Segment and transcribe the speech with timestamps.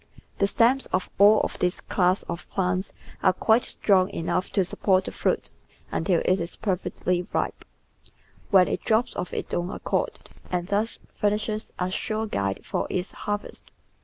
[0.39, 5.05] The stems of all of this class of plants are quite strong enough to support
[5.05, 7.63] the fruit PLANNING THE GARDEN until it is perfectly ripe,
[8.49, 10.17] when it drops of its own accord,
[10.49, 13.69] and thus furnishes a sure guide for its harvest.